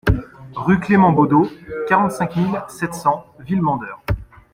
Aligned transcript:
Rue 0.55 0.79
Clément 0.79 1.11
Baudeau, 1.11 1.47
quarante-cinq 1.87 2.35
mille 2.35 2.59
sept 2.69 2.95
cents 2.95 3.23
Villemandeur 3.37 4.01